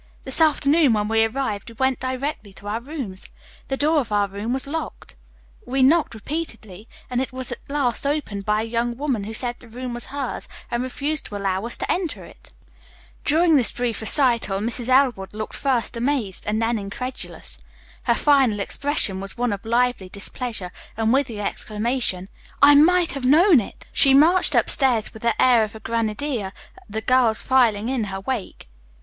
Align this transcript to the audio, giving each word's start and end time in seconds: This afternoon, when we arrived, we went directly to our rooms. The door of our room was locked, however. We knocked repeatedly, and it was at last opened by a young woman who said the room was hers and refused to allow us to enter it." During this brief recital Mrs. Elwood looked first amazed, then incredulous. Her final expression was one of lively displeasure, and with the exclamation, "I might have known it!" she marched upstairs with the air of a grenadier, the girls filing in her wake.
This 0.23 0.41
afternoon, 0.41 0.93
when 0.93 1.07
we 1.07 1.23
arrived, 1.23 1.69
we 1.69 1.75
went 1.75 1.99
directly 1.99 2.53
to 2.53 2.67
our 2.67 2.79
rooms. 2.79 3.27
The 3.67 3.77
door 3.77 3.99
of 3.99 4.11
our 4.11 4.27
room 4.27 4.51
was 4.51 4.65
locked, 4.65 5.11
however. 5.59 5.71
We 5.73 5.83
knocked 5.83 6.15
repeatedly, 6.15 6.87
and 7.07 7.21
it 7.21 7.31
was 7.31 7.51
at 7.51 7.59
last 7.69 8.07
opened 8.07 8.43
by 8.43 8.61
a 8.63 8.65
young 8.65 8.97
woman 8.97 9.25
who 9.25 9.33
said 9.35 9.57
the 9.59 9.67
room 9.67 9.93
was 9.93 10.07
hers 10.07 10.47
and 10.71 10.81
refused 10.81 11.27
to 11.27 11.35
allow 11.37 11.67
us 11.67 11.77
to 11.77 11.91
enter 11.91 12.25
it." 12.25 12.51
During 13.25 13.55
this 13.55 13.71
brief 13.71 14.01
recital 14.01 14.57
Mrs. 14.59 14.89
Elwood 14.89 15.35
looked 15.35 15.53
first 15.53 15.95
amazed, 15.95 16.45
then 16.45 16.79
incredulous. 16.79 17.59
Her 18.05 18.15
final 18.15 18.59
expression 18.59 19.19
was 19.19 19.37
one 19.37 19.53
of 19.53 19.63
lively 19.63 20.09
displeasure, 20.09 20.71
and 20.97 21.13
with 21.13 21.27
the 21.27 21.41
exclamation, 21.41 22.27
"I 22.59 22.73
might 22.73 23.11
have 23.11 23.23
known 23.23 23.59
it!" 23.59 23.85
she 23.91 24.15
marched 24.15 24.55
upstairs 24.55 25.13
with 25.13 25.21
the 25.21 25.39
air 25.39 25.63
of 25.63 25.75
a 25.75 25.79
grenadier, 25.79 26.53
the 26.89 27.01
girls 27.01 27.43
filing 27.43 27.87
in 27.87 28.05
her 28.05 28.19
wake. 28.21 28.67